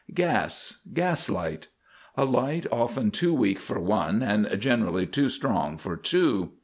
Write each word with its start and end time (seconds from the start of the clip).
GAS, 0.15 0.79
Gas 0.91 1.29
light. 1.29 1.67
A 2.17 2.25
light 2.25 2.65
often 2.71 3.11
too 3.11 3.35
weak 3.35 3.59
for 3.59 3.79
one 3.79 4.23
and 4.23 4.47
generally 4.59 5.05
too 5.05 5.29
strong 5.29 5.77
for 5.77 5.95
two. 5.95 6.53